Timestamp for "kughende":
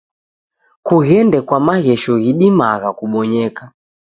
0.85-1.37